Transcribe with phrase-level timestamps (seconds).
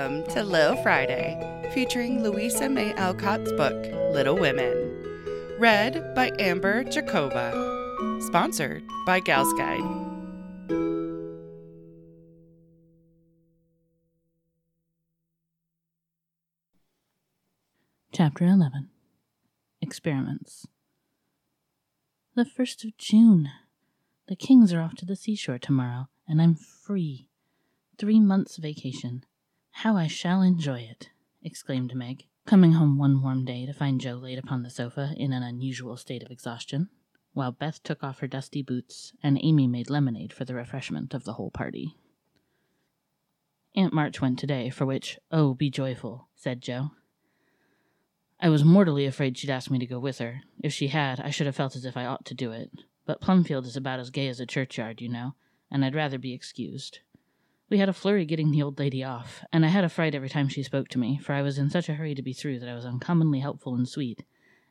[0.00, 1.36] Welcome to Little Friday,
[1.74, 3.76] featuring Louisa May Alcott's book,
[4.14, 4.72] Little Women.
[5.58, 7.52] Read by Amber Jacoba.
[8.22, 9.84] Sponsored by Gals Guide.
[18.10, 18.88] Chapter 11
[19.82, 20.66] Experiments.
[22.34, 23.50] The 1st of June.
[24.28, 27.28] The Kings are off to the seashore tomorrow, and I'm free.
[27.98, 29.24] Three months' vacation.
[29.80, 31.08] How I shall enjoy it!
[31.42, 35.32] exclaimed Meg, coming home one warm day to find Jo laid upon the sofa in
[35.32, 36.90] an unusual state of exhaustion,
[37.32, 41.24] while Beth took off her dusty boots and Amy made lemonade for the refreshment of
[41.24, 41.96] the whole party.
[43.74, 46.90] Aunt March went today, for which, oh, be joyful, said Jo.
[48.38, 50.42] I was mortally afraid she'd ask me to go with her.
[50.62, 52.70] If she had, I should have felt as if I ought to do it.
[53.06, 55.36] But Plumfield is about as gay as a churchyard, you know,
[55.70, 56.98] and I'd rather be excused.
[57.70, 60.28] We had a flurry getting the old lady off, and I had a fright every
[60.28, 62.58] time she spoke to me, for I was in such a hurry to be through
[62.58, 64.24] that I was uncommonly helpful and sweet,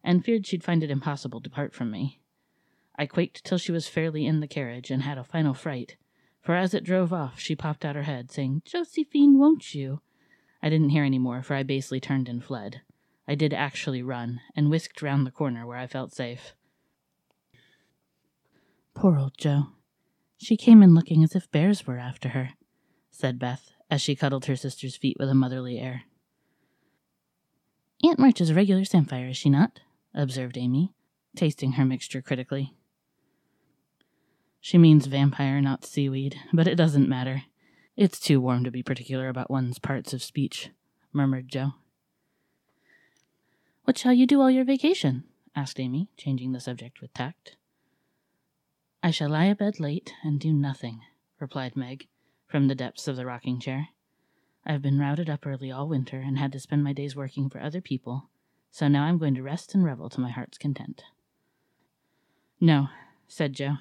[0.04, 2.20] and feared she'd find it impossible to part from me.
[2.98, 5.96] I quaked till she was fairly in the carriage, and had a final fright,
[6.42, 10.02] for as it drove off she popped out her head, saying, Josephine, won't you?
[10.62, 12.82] I didn't hear any more, for I basely turned and fled.
[13.26, 16.54] I did actually run, and whisked round the corner where I felt safe.
[18.94, 19.68] Poor old Jo.
[20.36, 22.52] She came in looking as if bears were after her
[23.20, 26.04] said Beth, as she cuddled her sister's feet with a motherly air.
[28.02, 29.82] Aunt March is a regular samphire, is she not?
[30.14, 30.94] observed Amy,
[31.36, 32.74] tasting her mixture critically.
[34.62, 37.44] She means vampire, not seaweed, but it doesn't matter.
[37.98, 40.70] It's too warm to be particular about one's parts of speech,
[41.12, 41.74] murmured Jo.
[43.84, 45.26] What shall you do all your vacation?
[45.54, 47.58] asked Amy, changing the subject with tact.
[49.04, 51.02] I shall lie abed late and do nothing,
[51.40, 52.08] replied Meg,
[52.50, 53.90] from the depths of the rocking chair.
[54.66, 57.62] I've been routed up early all winter and had to spend my days working for
[57.62, 58.30] other people,
[58.72, 61.04] so now I'm going to rest and revel to my heart's content.
[62.60, 62.90] No,
[63.28, 63.76] said Jo.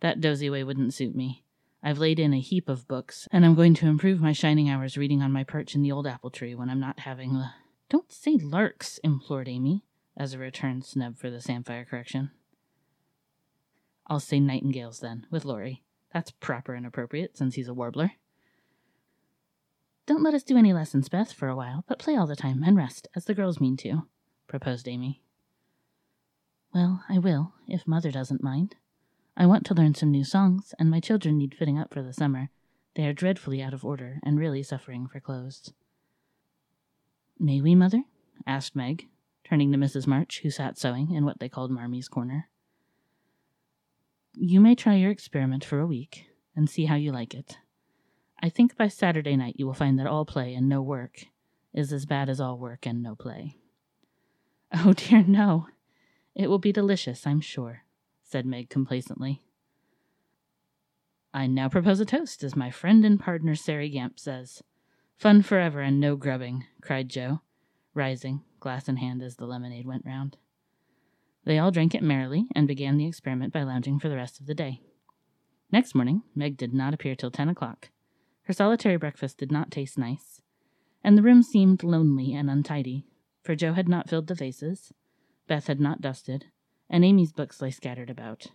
[0.00, 1.44] That dozy way wouldn't suit me.
[1.82, 4.96] I've laid in a heap of books, and I'm going to improve my shining hours
[4.96, 7.50] reading on my perch in the old apple tree when I'm not having the.
[7.88, 9.84] Don't say larks, implored Amy,
[10.16, 12.32] as a return snub for the samphire correction.
[14.08, 15.82] I'll say nightingales then, with Laurie.
[16.12, 18.12] That's proper and appropriate, since he's a warbler.
[20.06, 22.62] Don't let us do any lessons, Beth, for a while, but play all the time
[22.62, 24.06] and rest, as the girls mean to,
[24.46, 25.22] proposed Amy.
[26.74, 28.76] Well, I will, if Mother doesn't mind.
[29.36, 32.12] I want to learn some new songs, and my children need fitting up for the
[32.12, 32.48] summer.
[32.96, 35.72] They are dreadfully out of order and really suffering for clothes.
[37.38, 38.04] May we, Mother?
[38.46, 39.08] asked Meg,
[39.44, 40.06] turning to Mrs.
[40.06, 42.48] March, who sat sewing in what they called Marmee's corner.
[44.40, 47.58] You may try your experiment for a week and see how you like it.
[48.40, 51.24] I think by Saturday night you will find that all play and no work
[51.74, 53.56] is as bad as all work and no play.
[54.72, 55.66] Oh dear, no.
[56.34, 57.84] It will be delicious, I'm sure,
[58.22, 59.40] said Meg complacently.
[61.32, 64.62] I now propose a toast, as my friend and partner Sairy Gamp says.
[65.16, 67.40] Fun forever and no grubbing, cried Jo,
[67.94, 70.36] rising, glass in hand as the lemonade went round.
[71.44, 74.46] They all drank it merrily and began the experiment by lounging for the rest of
[74.46, 74.80] the day.
[75.70, 77.90] Next morning, Meg did not appear till ten o'clock.
[78.42, 80.40] Her solitary breakfast did not taste nice,
[81.04, 83.06] and the room seemed lonely and untidy,
[83.42, 84.92] for Jo had not filled the vases,
[85.46, 86.46] Beth had not dusted,
[86.88, 88.48] and Amy's books lay scattered about.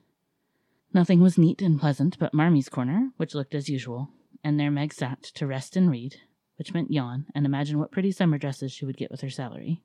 [0.93, 4.09] Nothing was neat and pleasant but Marmee's corner, which looked as usual,
[4.43, 6.17] and there Meg sat to rest and read,
[6.57, 9.83] which meant yawn and imagine what pretty summer dresses she would get with her salary.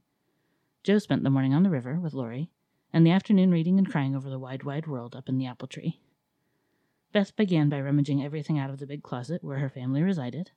[0.84, 2.50] Jo spent the morning on the river with Laurie,
[2.92, 5.68] and the afternoon reading and crying over the wide, wide world up in the apple
[5.68, 6.00] tree.
[7.12, 10.50] Beth began by rummaging everything out of the big closet where her family resided,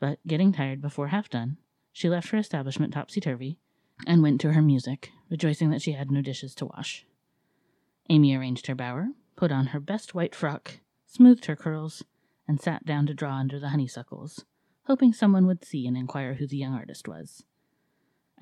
[0.00, 1.58] but getting tired before half done,
[1.92, 3.58] she left her establishment topsy turvy
[4.06, 7.06] and went to her music, rejoicing that she had no dishes to wash.
[8.08, 12.02] Amy arranged her bower, put on her best white frock, smoothed her curls,
[12.48, 14.44] and sat down to draw under the honeysuckles,
[14.86, 17.44] hoping someone would see and inquire who the young artist was.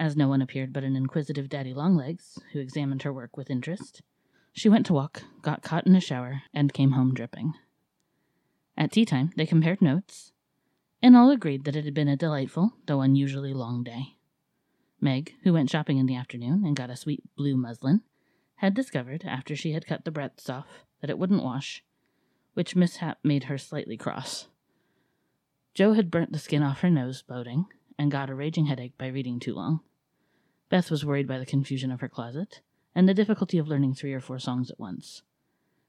[0.00, 4.00] As no one appeared but an inquisitive Daddy Longlegs, who examined her work with interest,
[4.50, 7.52] she went to walk, got caught in a shower, and came home dripping.
[8.78, 10.32] At tea time, they compared notes,
[11.02, 14.16] and all agreed that it had been a delightful, though unusually long day.
[15.02, 18.00] Meg, who went shopping in the afternoon and got a sweet blue muslin,
[18.56, 21.84] had discovered, after she had cut the breadths off, that it wouldn't wash,
[22.54, 24.48] which mishap made her slightly cross.
[25.74, 27.66] Jo had burnt the skin off her nose boating,
[27.98, 29.82] and got a raging headache by reading too long.
[30.70, 32.60] Beth was worried by the confusion of her closet
[32.94, 35.22] and the difficulty of learning three or four songs at once.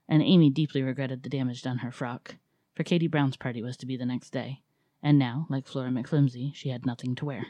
[0.10, 2.36] And Amy deeply regretted the damage done her frock,
[2.76, 4.64] for Katy Brown's party was to be the next day,
[5.02, 7.46] and now, like Flora McFlimsey, she had nothing to wear.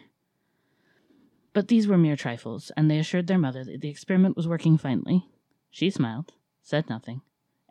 [1.53, 4.77] But these were mere trifles, and they assured their mother that the experiment was working
[4.77, 5.27] finely.
[5.69, 7.21] She smiled, said nothing,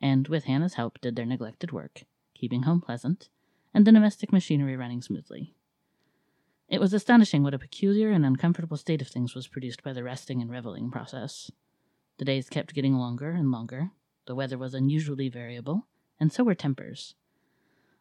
[0.00, 2.04] and, with Hannah's help, did their neglected work,
[2.34, 3.28] keeping home pleasant,
[3.74, 5.54] and the domestic machinery running smoothly.
[6.70, 10.04] It was astonishing what a peculiar and uncomfortable state of things was produced by the
[10.04, 11.50] resting and reveling process.
[12.18, 13.90] The days kept getting longer and longer,
[14.26, 15.88] the weather was unusually variable,
[16.20, 17.16] and so were tempers.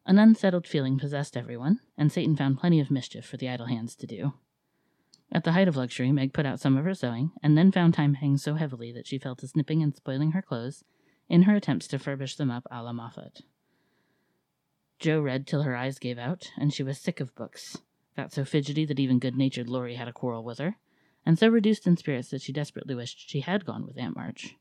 [0.06, 3.96] An unsettled feeling possessed everyone, and Satan found plenty of mischief for the idle hands
[3.96, 4.34] to do.
[5.32, 7.96] At the height of luxury, Meg put out some of her sewing, and then found
[7.96, 10.84] time hang so heavily that she fell to snipping and spoiling her clothes
[11.28, 13.42] in her attempts to furbish them up a la Moffat.
[15.00, 17.78] Jo read till her eyes gave out, and she was sick of books,
[18.20, 20.76] got so fidgety that even good natured Laurie had a quarrel with her,
[21.26, 24.58] and so reduced in spirits that she desperately wished she had gone with Aunt March.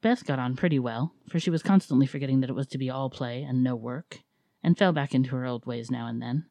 [0.00, 2.88] Beth got on pretty well, for she was constantly forgetting that it was to be
[2.88, 4.20] all play and no work,
[4.62, 6.46] and fell back into her old ways now and then.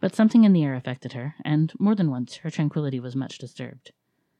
[0.00, 3.38] But something in the air affected her, and more than once her tranquillity was much
[3.38, 3.92] disturbed.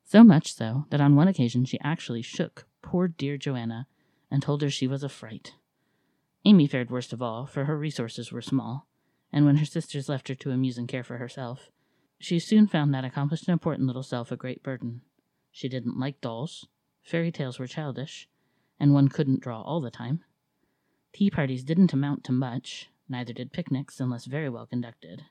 [0.02, 3.86] So much so that on one occasion she actually shook poor dear Joanna
[4.32, 5.54] and told her she was a fright.
[6.44, 8.88] Amy fared worst of all, for her resources were small,
[9.32, 11.70] and when her sisters left her to amuse and care for herself,
[12.18, 15.00] she soon found that accomplished and important little self a great burden.
[15.50, 16.68] She didn't like dolls,
[17.02, 18.28] fairy tales were childish,
[18.78, 20.22] and one couldn't draw all the time.
[21.12, 25.22] Tea parties didn't amount to much, neither did picnics unless very well conducted.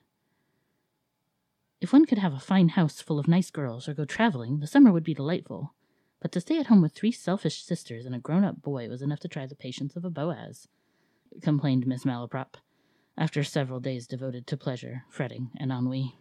[1.80, 4.68] If one could have a fine house full of nice girls or go traveling, the
[4.68, 5.74] summer would be delightful.
[6.20, 9.02] But to stay at home with three selfish sisters and a grown up boy was
[9.02, 10.68] enough to try the patience of a Boaz,
[11.42, 12.54] complained Miss Malaprop,
[13.22, 16.18] after several days devoted to pleasure, fretting, and ennui.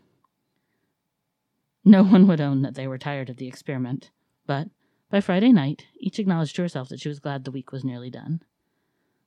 [1.83, 4.12] No one would own that they were tired of the experiment,
[4.45, 4.68] but
[5.09, 8.12] by Friday night each acknowledged to herself that she was glad the week was nearly
[8.12, 8.44] done.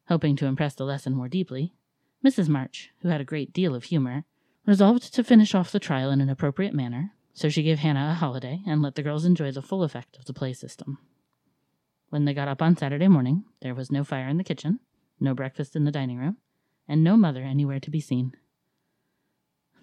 [0.07, 1.75] Hoping to impress the lesson more deeply,
[2.25, 2.49] Mrs.
[2.49, 4.23] March, who had a great deal of humor,
[4.67, 8.15] resolved to finish off the trial in an appropriate manner, so she gave Hannah a
[8.15, 10.99] holiday and let the girls enjoy the full effect of the play system.
[12.11, 14.79] When they got up on Saturday morning, there was no fire in the kitchen,
[15.19, 16.37] no breakfast in the dining room,
[16.89, 18.33] and no mother anywhere to be seen.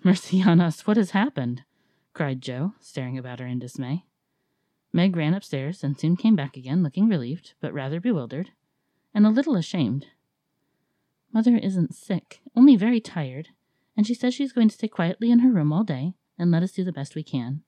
[0.03, 1.63] Mercy on us, what has happened?
[2.13, 4.05] cried Jo, staring about her in dismay.
[4.93, 8.51] Meg ran upstairs and soon came back again, looking relieved, but rather bewildered,
[9.13, 10.07] and a little ashamed.
[11.31, 13.49] Mother isn't sick, only very tired,
[13.95, 16.63] and she says she's going to stay quietly in her room all day and let
[16.63, 17.63] us do the best we can.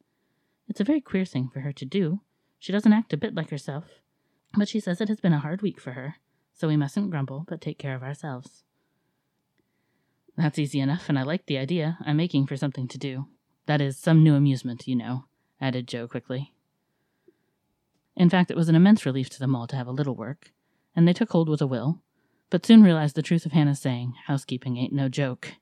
[0.68, 2.22] It's a very queer thing for her to do.
[2.60, 3.86] She doesn't act a bit like herself,
[4.58, 6.16] but she says it has been a hard week for her,
[6.54, 8.64] so we mustn't grumble but take care of ourselves.
[10.36, 11.98] That's easy enough, and I like the idea.
[12.06, 13.28] I'm making for something to do.
[13.66, 15.26] That is, some new amusement, you know,
[15.62, 16.54] added Jo quickly.
[18.16, 20.52] In fact, it was an immense relief to them all to have a little work,
[20.96, 22.02] and they took hold with a will,
[22.50, 25.54] but soon realized the truth of Hannah's saying, housekeeping ain't no joke.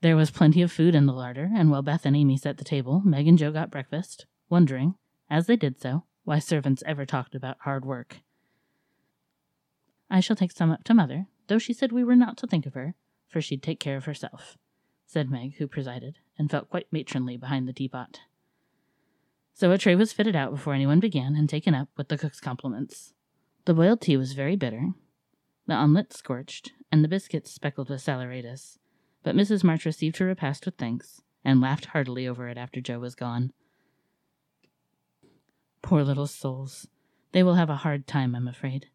[0.00, 2.64] There was plenty of food in the larder, and while Beth and Amy set the
[2.64, 4.94] table, Meg and Jo got breakfast, wondering,
[5.30, 8.18] as they did so, why servants ever talked about hard work.
[10.10, 12.66] I shall take some up to Mother, though she said we were not to think
[12.66, 12.94] of her,
[13.34, 14.56] for she'd take care of herself,
[15.06, 18.20] said Meg, who presided, and felt quite matronly behind the teapot.
[19.52, 22.38] So a tray was fitted out before anyone began and taken up with the cook's
[22.38, 23.12] compliments.
[23.64, 24.90] The boiled tea was very bitter,
[25.66, 28.78] the omelette scorched, and the biscuits speckled with saleratus,
[29.24, 29.64] but Mrs.
[29.64, 33.52] March received her repast with thanks, and laughed heartily over it after Jo was gone.
[35.82, 36.86] Poor little souls.
[37.32, 38.90] They will have a hard time, I'm afraid.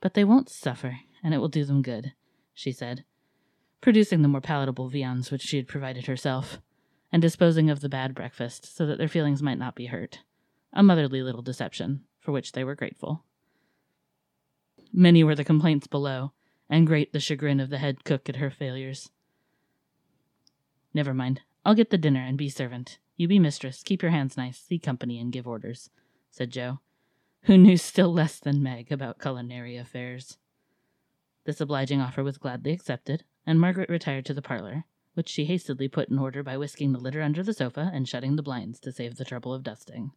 [0.00, 2.14] But they won't suffer, and it will do them good,
[2.54, 3.04] she said,
[3.84, 6.58] producing the more palatable viands which she had provided herself,
[7.12, 10.20] and disposing of the bad breakfast so that their feelings might not be hurt.
[10.72, 13.24] A motherly little deception, for which they were grateful.
[14.90, 16.32] Many were the complaints below,
[16.70, 19.10] and great the chagrin of the head cook at her failures.
[20.94, 21.42] Never mind.
[21.62, 22.98] I'll get the dinner and be servant.
[23.18, 25.90] You be mistress, keep your hands nice, see company, and give orders,
[26.30, 26.78] said Jo,
[27.42, 30.38] who knew still less than Meg about culinary affairs.
[31.44, 34.84] This obliging offer was gladly accepted, and Margaret retired to the parlor,
[35.14, 38.36] which she hastily put in order by whisking the litter under the sofa and shutting
[38.36, 40.12] the blinds to save the trouble of dusting.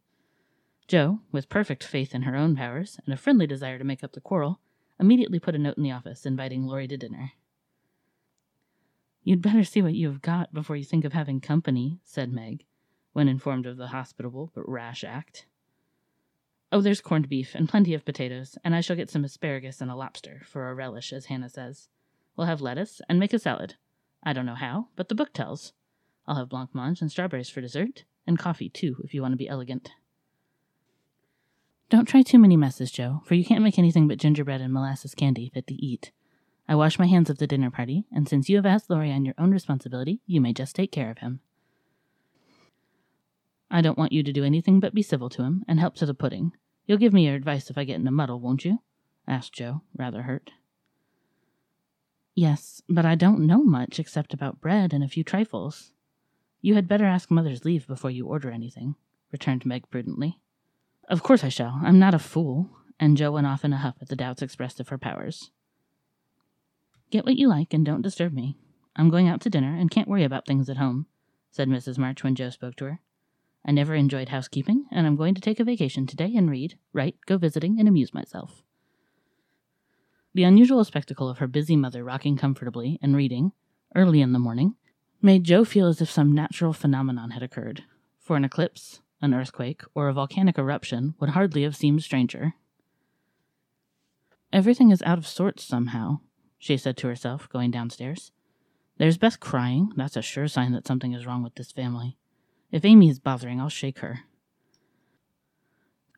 [0.86, 4.12] Jo, with perfect faith in her own powers and a friendly desire to make up
[4.12, 4.60] the quarrel,
[4.98, 7.32] immediately put a note in the office inviting Laurie to dinner.
[9.22, 12.64] You'd better see what you have got before you think of having company, said Meg,
[13.12, 15.44] when informed of the hospitable but rash act.
[16.70, 19.90] Oh, there's corned beef and plenty of potatoes, and I shall get some asparagus and
[19.90, 21.88] a lobster for a relish, as Hannah says.
[22.36, 23.76] We'll have lettuce and make a salad.
[24.22, 25.72] I don't know how, but the book tells.
[26.26, 29.48] I'll have blancmange and strawberries for dessert, and coffee, too, if you want to be
[29.48, 29.92] elegant.
[31.88, 35.14] Don't try too many messes, Jo, for you can't make anything but gingerbread and molasses
[35.14, 36.12] candy fit to eat.
[36.68, 39.24] I wash my hands of the dinner party, and since you have asked Laurie on
[39.24, 41.40] your own responsibility, you may just take care of him.
[43.70, 46.06] I don't want you to do anything but be civil to him and help to
[46.06, 46.52] the pudding.
[46.86, 48.78] You'll give me your advice if I get in a muddle, won't you?
[49.26, 50.50] asked Jo, rather hurt.
[52.34, 55.92] Yes, but I don't know much except about bread and a few trifles.
[56.60, 58.94] You had better ask Mother's leave before you order anything,
[59.32, 60.38] returned Meg prudently.
[61.08, 61.80] Of course I shall.
[61.82, 62.70] I'm not a fool.
[63.00, 65.50] And Jo went off in a huff at the doubts expressed of her powers.
[67.10, 68.56] Get what you like and don't disturb me.
[68.96, 71.06] I'm going out to dinner and can't worry about things at home,
[71.50, 71.96] said Mrs.
[71.96, 73.00] March when Jo spoke to her.
[73.64, 77.16] I never enjoyed housekeeping, and I'm going to take a vacation today and read, write,
[77.26, 78.62] go visiting, and amuse myself.
[80.34, 83.52] The unusual spectacle of her busy mother rocking comfortably and reading,
[83.94, 84.76] early in the morning,
[85.20, 87.84] made Jo feel as if some natural phenomenon had occurred,
[88.20, 92.54] for an eclipse, an earthquake, or a volcanic eruption would hardly have seemed stranger.
[94.52, 96.20] Everything is out of sorts somehow,
[96.58, 98.32] she said to herself, going downstairs.
[98.98, 99.92] There's Beth crying.
[99.96, 102.17] That's a sure sign that something is wrong with this family.
[102.70, 104.20] If Amy is bothering, I'll shake her.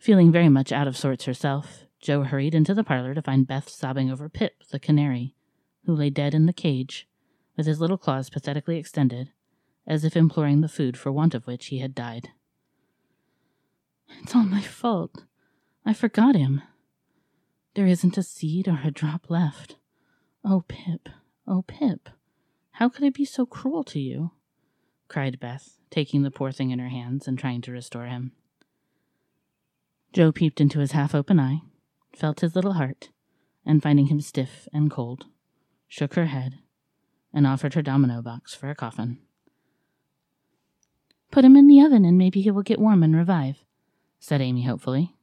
[0.00, 3.68] Feeling very much out of sorts herself, Jo hurried into the parlor to find Beth
[3.68, 5.34] sobbing over Pip, the canary,
[5.84, 7.06] who lay dead in the cage,
[7.56, 9.30] with his little claws pathetically extended,
[9.86, 12.30] as if imploring the food for want of which he had died.
[14.22, 15.24] It's all my fault.
[15.84, 16.62] I forgot him.
[17.74, 19.76] There isn't a seed or a drop left.
[20.44, 21.08] Oh, Pip,
[21.46, 22.08] oh, Pip,
[22.72, 24.32] how could I be so cruel to you?
[25.10, 28.32] Cried Beth, taking the poor thing in her hands and trying to restore him.
[30.12, 31.62] Jo peeped into his half open eye,
[32.16, 33.10] felt his little heart,
[33.66, 35.26] and finding him stiff and cold,
[35.88, 36.60] shook her head
[37.34, 39.18] and offered her domino box for a coffin.
[41.30, 43.64] Put him in the oven and maybe he will get warm and revive,
[44.20, 45.14] said Amy hopefully.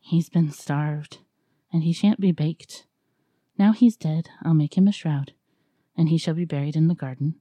[0.00, 1.18] He's been starved,
[1.72, 2.86] and he shan't be baked.
[3.58, 5.32] Now he's dead, I'll make him a shroud,
[5.96, 7.40] and he shall be buried in the garden,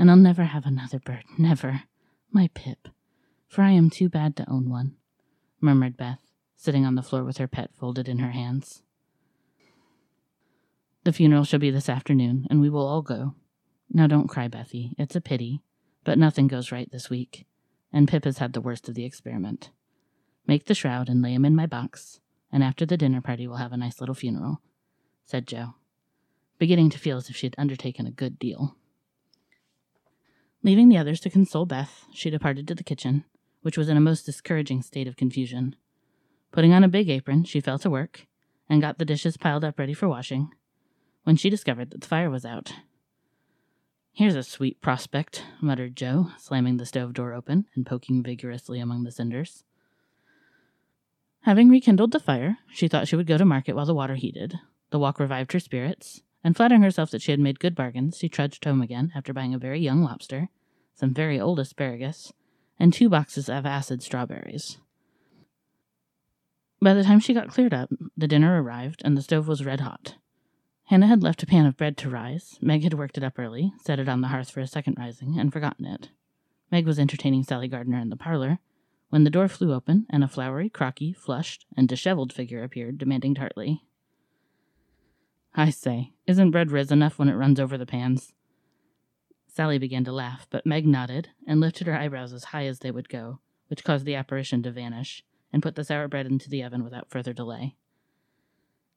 [0.00, 1.82] and I'll never have another bird, never,
[2.32, 2.88] my Pip,
[3.46, 4.96] for I am too bad to own one,
[5.60, 6.22] murmured Beth,
[6.56, 8.82] sitting on the floor with her pet folded in her hands.
[11.04, 13.34] The funeral shall be this afternoon, and we will all go.
[13.90, 14.94] Now don't cry, Bethy.
[14.96, 15.60] It's a pity,
[16.02, 17.44] but nothing goes right this week,
[17.92, 19.68] and Pip has had the worst of the experiment.
[20.46, 23.58] Make the shroud and lay him in my box, and after the dinner party we'll
[23.58, 24.62] have a nice little funeral,
[25.26, 25.74] said Jo,
[26.58, 28.76] beginning to feel as if she had undertaken a good deal.
[30.62, 33.24] Leaving the others to console Beth, she departed to the kitchen,
[33.62, 35.74] which was in a most discouraging state of confusion.
[36.52, 38.26] Putting on a big apron, she fell to work,
[38.68, 40.50] and got the dishes piled up ready for washing,
[41.24, 42.74] when she discovered that the fire was out.
[44.12, 49.04] Here's a sweet prospect, muttered Jo, slamming the stove door open and poking vigorously among
[49.04, 49.64] the cinders.
[51.42, 54.58] Having rekindled the fire, she thought she would go to market while the water heated.
[54.90, 58.28] The walk revived her spirits, and flattering herself that she had made good bargains, she
[58.28, 60.48] trudged home again after buying a very young lobster,
[60.94, 62.32] some very old asparagus,
[62.78, 64.78] and two boxes of acid strawberries.
[66.82, 69.80] By the time she got cleared up, the dinner arrived and the stove was red
[69.80, 70.16] hot.
[70.84, 72.58] Hannah had left a pan of bread to rise.
[72.60, 75.38] Meg had worked it up early, set it on the hearth for a second rising,
[75.38, 76.08] and forgotten it.
[76.72, 78.58] Meg was entertaining Sally Gardner in the parlor,
[79.10, 83.34] when the door flew open and a floury, crocky, flushed, and disheveled figure appeared, demanding
[83.34, 83.84] tartly,
[85.54, 88.32] I say, isn't bread riz enough when it runs over the pans?
[89.48, 92.90] Sally began to laugh, but Meg nodded and lifted her eyebrows as high as they
[92.90, 96.62] would go, which caused the apparition to vanish, and put the sour bread into the
[96.62, 97.74] oven without further delay.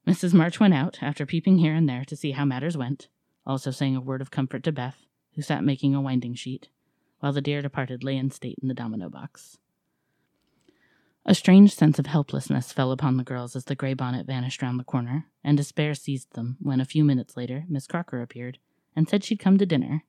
[0.07, 0.33] Mrs.
[0.33, 3.07] March went out, after peeping here and there to see how matters went,
[3.45, 5.05] also saying a word of comfort to Beth,
[5.35, 6.69] who sat making a winding sheet,
[7.19, 9.57] while the dear departed lay in state in the domino box.
[11.25, 14.77] A strange sense of helplessness fell upon the girls as the gray bonnet vanished round
[14.77, 18.59] the corner, and despair seized them when, a few minutes later, Miss Crocker appeared
[18.93, 20.03] and said she'd come to dinner.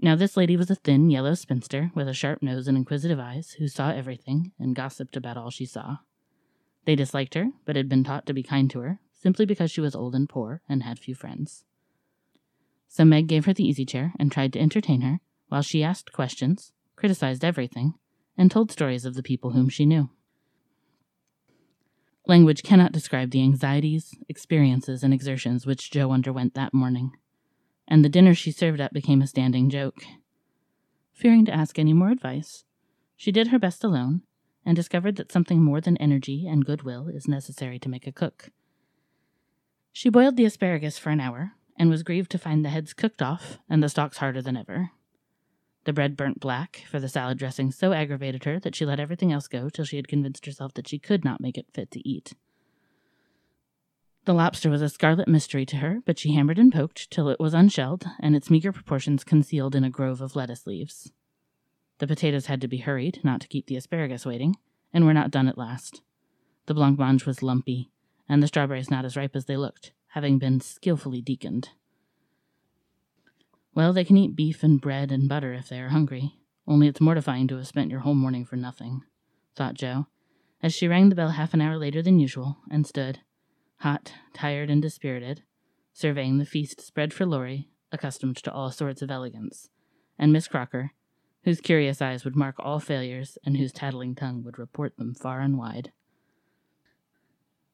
[0.00, 3.52] Now, this lady was a thin, yellow spinster with a sharp nose and inquisitive eyes
[3.58, 5.98] who saw everything and gossiped about all she saw.
[6.86, 9.80] They disliked her, but had been taught to be kind to her, simply because she
[9.82, 11.64] was old and poor and had few friends.
[12.88, 16.12] So Meg gave her the easy chair and tried to entertain her, while she asked
[16.12, 17.94] questions, criticized everything,
[18.36, 20.10] and told stories of the people whom she knew.
[22.26, 27.12] Language cannot describe the anxieties, experiences, and exertions which Jo underwent that morning,
[27.86, 30.02] and the dinner she served up became a standing joke.
[31.12, 32.64] Fearing to ask any more advice,
[33.16, 34.22] she did her best alone
[34.64, 38.50] and discovered that something more than energy and goodwill is necessary to make a cook.
[39.92, 43.22] She boiled the asparagus for an hour and was grieved to find the heads cooked
[43.22, 44.90] off and the stalks harder than ever.
[45.86, 49.30] The bread burnt black, for the salad dressing so aggravated her that she let everything
[49.30, 52.06] else go till she had convinced herself that she could not make it fit to
[52.06, 52.34] eat.
[54.24, 57.38] The lobster was a scarlet mystery to her, but she hammered and poked till it
[57.38, 61.12] was unshelled and its meager proportions concealed in a grove of lettuce leaves.
[61.98, 64.56] The potatoes had to be hurried, not to keep the asparagus waiting,
[64.92, 66.02] and were not done at last.
[66.66, 67.92] The blancmange was lumpy,
[68.28, 71.68] and the strawberries not as ripe as they looked, having been skilfully deaconed.
[73.76, 76.98] Well, they can eat beef and bread and butter if they are hungry, only it's
[76.98, 79.02] mortifying to have spent your whole morning for nothing,
[79.54, 80.06] thought Jo,
[80.62, 83.20] as she rang the bell half an hour later than usual and stood,
[83.80, 85.42] hot, tired, and dispirited,
[85.92, 89.68] surveying the feast spread for Laurie, accustomed to all sorts of elegance,
[90.18, 90.92] and Miss Crocker,
[91.44, 95.42] whose curious eyes would mark all failures and whose tattling tongue would report them far
[95.42, 95.92] and wide.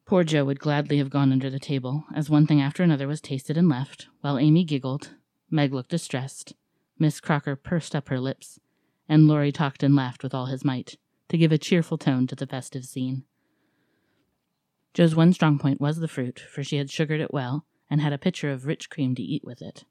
[0.05, 3.21] Poor Jo would gladly have gone under the table, as one thing after another was
[3.21, 5.15] tasted and left, while Amy giggled,
[5.53, 6.55] Meg looked distressed,
[6.99, 8.59] Miss Crocker pursed up her lips,
[9.07, 10.97] and Laurie talked and laughed with all his might,
[11.29, 13.25] to give a cheerful tone to the festive scene.
[14.95, 18.15] Jo's one strong point was the fruit, for she had sugared it well, and had
[18.15, 19.85] a pitcher of rich cream to eat with it.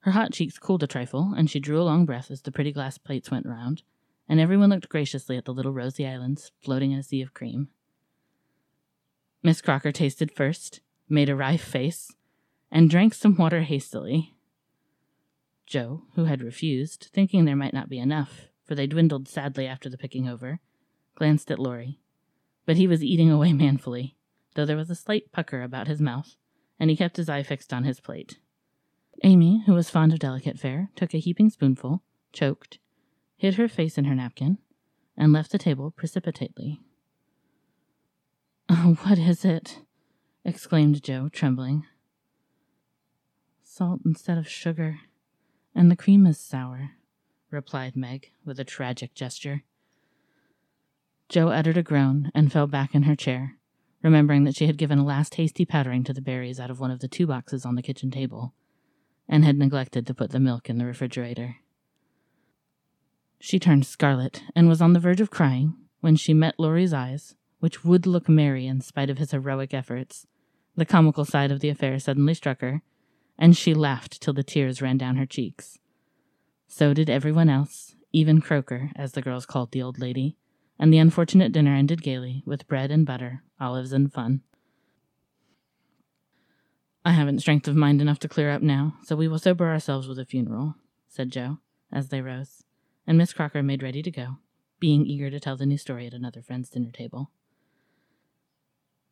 [0.00, 2.72] Her hot cheeks cooled a trifle, and she drew a long breath as the pretty
[2.72, 3.82] glass plates went round,
[4.28, 7.68] and everyone looked graciously at the little rosy islands floating in a sea of cream.
[9.42, 12.12] Miss Crocker tasted first, made a wry face,
[12.70, 14.34] and drank some water hastily.
[15.66, 19.88] Jo, who had refused, thinking there might not be enough, for they dwindled sadly after
[19.88, 20.60] the picking over,
[21.14, 21.98] glanced at Laurie
[22.66, 24.16] but he was eating away manfully,
[24.54, 26.36] though there was a slight pucker about his mouth,
[26.78, 28.38] and he kept his eye fixed on his plate.
[29.24, 32.02] Amy, who was fond of delicate fare, took a heaping spoonful,
[32.32, 32.78] choked,
[33.36, 34.58] hid her face in her napkin,
[35.16, 36.80] and left the table precipitately.
[38.68, 39.80] Oh, what is it?
[40.44, 41.84] exclaimed Jo, trembling.
[43.62, 44.98] Salt instead of sugar,
[45.74, 46.92] and the cream is sour,
[47.50, 49.62] replied Meg with a tragic gesture.
[51.28, 53.56] Jo uttered a groan and fell back in her chair,
[54.02, 56.90] remembering that she had given a last hasty powdering to the berries out of one
[56.90, 58.52] of the two boxes on the kitchen table,
[59.28, 61.56] and had neglected to put the milk in the refrigerator.
[63.38, 67.34] She turned scarlet and was on the verge of crying when she met Laurie's eyes,
[67.60, 70.26] which would look merry in spite of his heroic efforts.
[70.76, 72.82] The comical side of the affair suddenly struck her,
[73.38, 75.78] and she laughed till the tears ran down her cheeks.
[76.66, 80.36] So did everyone else, even Croaker, as the girls called the old lady,
[80.78, 84.42] and the unfortunate dinner ended gaily with bread and butter, olives, and fun.
[87.04, 90.06] I haven't strength of mind enough to clear up now, so we will sober ourselves
[90.06, 90.76] with a funeral,
[91.08, 91.58] said Jo,
[91.92, 92.62] as they rose,
[93.06, 94.38] and Miss Crocker made ready to go,
[94.78, 97.30] being eager to tell the new story at another friend's dinner table.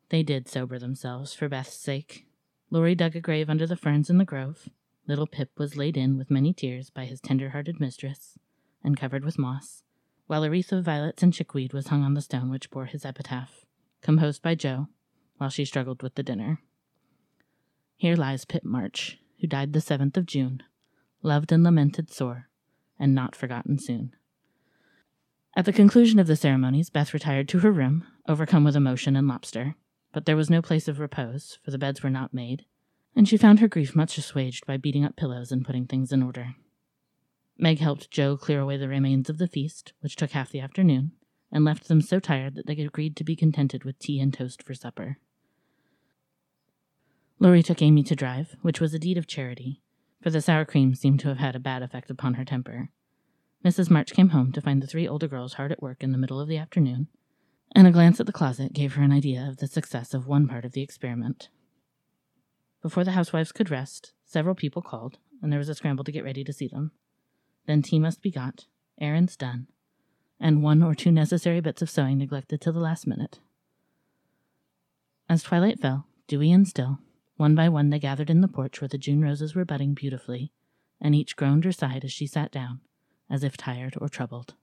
[0.09, 2.25] They did sober themselves for Beth's sake.
[2.73, 4.69] Laurie dug a grave under the ferns in the grove.
[5.05, 8.39] Little Pip was laid in with many tears by his tender hearted mistress,
[8.81, 9.83] and covered with moss,
[10.27, 13.03] while a wreath of violets and chickweed was hung on the stone which bore his
[13.03, 13.65] epitaph,
[14.01, 14.87] composed by Jo,
[15.35, 16.61] while she struggled with the dinner.
[17.97, 20.63] Here lies Pip March, who died the seventh of June,
[21.21, 22.47] loved and lamented sore,
[22.97, 24.15] and not forgotten soon.
[25.57, 29.27] At the conclusion of the ceremonies, Beth retired to her room, overcome with emotion and
[29.27, 29.75] lobster,
[30.11, 32.65] but there was no place of repose, for the beds were not made,
[33.15, 36.23] and she found her grief much assuaged by beating up pillows and putting things in
[36.23, 36.55] order.
[37.57, 41.11] Meg helped Jo clear away the remains of the feast, which took half the afternoon,
[41.51, 44.63] and left them so tired that they agreed to be contented with tea and toast
[44.63, 45.17] for supper.
[47.39, 49.81] Laurie took Amy to drive, which was a deed of charity,
[50.21, 52.89] for the sour cream seemed to have had a bad effect upon her temper.
[53.65, 53.89] Mrs.
[53.89, 56.39] March came home to find the three older girls hard at work in the middle
[56.39, 57.07] of the afternoon,
[57.73, 60.47] and a glance at the closet gave her an idea of the success of one
[60.47, 61.49] part of the experiment.
[62.81, 66.23] Before the housewives could rest, several people called, and there was a scramble to get
[66.23, 66.91] ready to see them.
[67.67, 68.65] Then tea must be got,
[68.99, 69.67] errands done,
[70.39, 73.39] and one or two necessary bits of sewing neglected till the last minute.
[75.29, 76.99] As twilight fell, dewy and still,
[77.37, 80.51] one by one they gathered in the porch where the June roses were budding beautifully,
[80.99, 82.81] and each groaned or sighed as she sat down,
[83.29, 84.55] as if tired or troubled.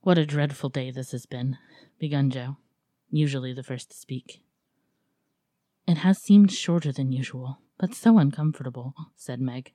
[0.00, 1.58] What a dreadful day this has been,
[1.98, 2.56] begun Jo,
[3.10, 4.42] usually the first to speak.
[5.86, 9.72] It has seemed shorter than usual, but so uncomfortable, said Meg.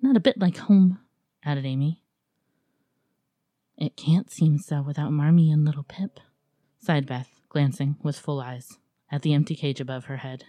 [0.00, 0.98] Not a bit like home,
[1.44, 2.02] added Amy.
[3.76, 6.20] It can't seem so without Marmee and little Pip,
[6.78, 8.78] sighed Beth, glancing, with full eyes,
[9.10, 10.44] at the empty cage above her head.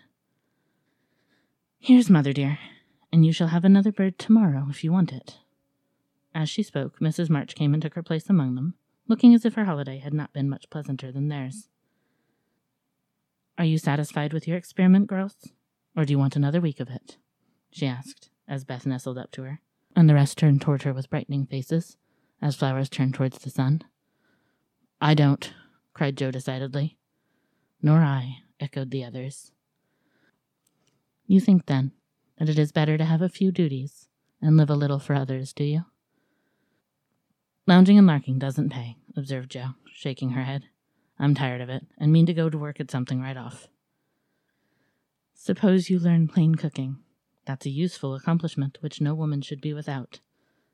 [1.79, 2.59] Here's Mother, dear,
[3.11, 5.39] and you shall have another bird tomorrow if you want it.
[6.33, 7.29] As she spoke, Mrs.
[7.29, 8.75] March came and took her place among them,
[9.07, 11.67] looking as if her holiday had not been much pleasanter than theirs.
[13.57, 15.51] Are you satisfied with your experiment, girls?
[15.95, 17.17] Or do you want another week of it?
[17.69, 19.61] she asked as Beth nestled up to her,
[19.95, 21.97] and the rest turned toward her with brightening faces,
[22.41, 23.81] as flowers turn towards the sun.
[24.99, 25.53] I don't,
[25.93, 26.97] cried Jo decidedly.
[27.81, 29.51] Nor I, echoed the others.
[31.27, 31.91] You think, then,
[32.37, 34.07] that it is better to have a few duties
[34.41, 35.85] and live a little for others, do you?
[37.71, 40.65] Lounging and larking doesn't pay, observed Jo, shaking her head.
[41.17, 43.69] I'm tired of it, and mean to go to work at something right off.
[45.33, 46.97] Suppose you learn plain cooking.
[47.45, 50.19] That's a useful accomplishment which no woman should be without,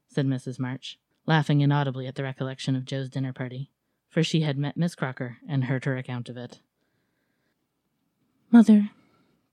[0.07, 0.57] said Mrs.
[0.57, 3.69] March, laughing inaudibly at the recollection of Jo's dinner party,
[4.09, 6.61] for she had met Miss Crocker and heard her account of it.
[8.49, 8.89] Mother,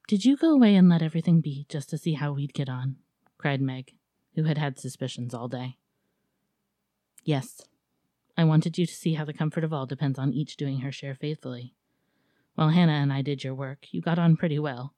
[0.08, 2.96] did you go away and let everything be just to see how we'd get on?
[3.36, 3.92] cried Meg,
[4.34, 5.76] who had had suspicions all day.
[7.24, 7.62] Yes.
[8.36, 10.92] I wanted you to see how the comfort of all depends on each doing her
[10.92, 11.74] share faithfully.
[12.54, 14.94] While Hannah and I did your work, you got on pretty well,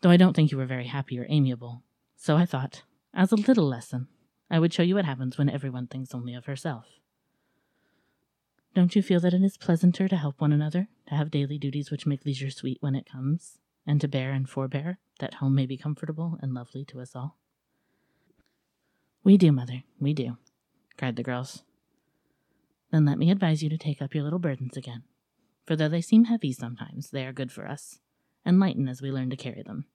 [0.00, 1.82] though I don't think you were very happy or amiable.
[2.16, 2.82] So I thought,
[3.14, 4.08] as a little lesson,
[4.50, 6.86] I would show you what happens when everyone thinks only of herself.
[8.74, 11.90] Don't you feel that it is pleasanter to help one another, to have daily duties
[11.90, 15.66] which make leisure sweet when it comes, and to bear and forbear, that home may
[15.66, 17.38] be comfortable and lovely to us all?
[19.24, 20.36] We do, mother, we do,
[20.96, 21.64] cried the girls.
[22.90, 25.04] Then let me advise you to take up your little burdens again,
[25.64, 28.00] for though they seem heavy sometimes, they are good for us,
[28.44, 29.86] and lighten as we learn to carry them.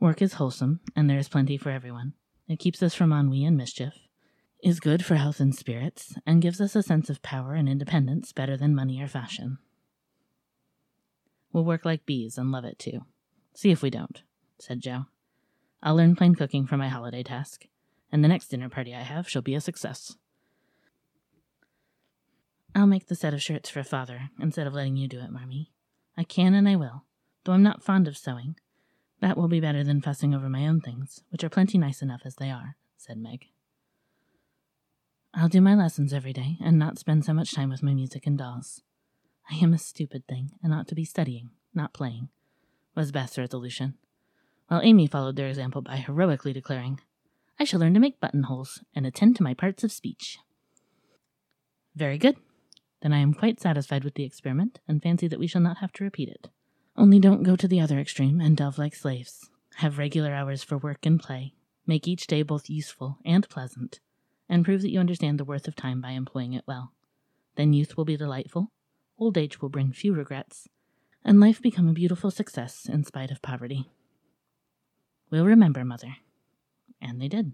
[0.00, 2.14] Work is wholesome, and there is plenty for everyone.
[2.48, 3.94] It keeps us from ennui and mischief,
[4.62, 8.32] is good for health and spirits, and gives us a sense of power and independence
[8.32, 9.58] better than money or fashion.
[11.52, 13.00] We'll work like bees and love it too.
[13.54, 14.22] See if we don't,
[14.58, 15.06] said Jo.
[15.82, 17.66] I'll learn plain cooking for my holiday task,
[18.12, 20.16] and the next dinner party I have shall be a success.
[22.74, 25.72] I'll make the set of shirts for father instead of letting you do it, Marmee.
[26.16, 27.04] I can and I will,
[27.44, 28.56] though I'm not fond of sewing.
[29.20, 32.22] That will be better than fussing over my own things, which are plenty nice enough
[32.24, 33.46] as they are, said Meg.
[35.34, 38.26] I'll do my lessons every day and not spend so much time with my music
[38.26, 38.82] and dolls.
[39.50, 42.28] I am a stupid thing and ought to be studying, not playing,
[42.94, 43.94] was Beth's resolution,
[44.68, 47.00] while Amy followed their example by heroically declaring,
[47.58, 50.38] I shall learn to make buttonholes and attend to my parts of speech.
[51.94, 52.36] Very good,
[53.02, 55.92] then I am quite satisfied with the experiment and fancy that we shall not have
[55.94, 56.48] to repeat it.
[56.96, 59.48] Only don't go to the other extreme and delve like slaves.
[59.76, 61.54] Have regular hours for work and play.
[61.86, 64.00] Make each day both useful and pleasant,
[64.48, 66.92] and prove that you understand the worth of time by employing it well.
[67.56, 68.70] Then youth will be delightful,
[69.18, 70.68] old age will bring few regrets,
[71.24, 73.88] and life become a beautiful success in spite of poverty.
[75.30, 76.16] We'll remember, Mother.
[77.00, 77.52] And they did.